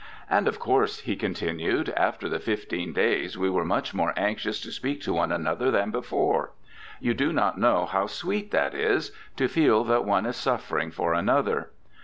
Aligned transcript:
'And, 0.31 0.47
of 0.47 0.57
course,' 0.57 1.01
he 1.01 1.15
continued, 1.15 1.89
'after 1.95 2.27
the 2.27 2.39
fifteen 2.39 2.91
days 2.91 3.37
we 3.37 3.51
were 3.51 3.63
much 3.63 3.93
more 3.93 4.15
anxious 4.17 4.59
to 4.61 4.71
speak 4.71 4.99
to 5.01 5.13
one 5.13 5.31
another 5.31 5.69
than 5.69 5.91
before. 5.91 6.53
You 6.99 7.13
do 7.13 7.31
not 7.31 7.59
know 7.59 7.85
how 7.85 8.07
sweet 8.07 8.49
that 8.49 8.73
is, 8.73 9.11
to 9.37 9.47
feel 9.47 9.83
that 9.83 10.03
one 10.03 10.25
is 10.25 10.37
suffering 10.37 10.89
for 10.89 11.13
another. 11.13 11.69